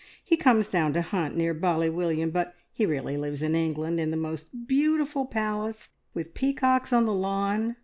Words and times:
He 0.23 0.35
comes 0.35 0.67
down 0.67 0.93
to 0.93 1.03
hunt 1.03 1.37
near 1.37 1.53
Bally 1.53 1.87
William, 1.91 2.31
but 2.31 2.55
he 2.71 2.87
really 2.87 3.17
lives 3.17 3.43
in 3.43 3.53
England, 3.53 3.99
in 3.99 4.09
the 4.09 4.17
most 4.17 4.65
beautiful 4.65 5.27
palace, 5.27 5.89
with 6.15 6.33
peacocks 6.33 6.91
on 6.91 7.05
the 7.05 7.13
lawn. 7.13 7.75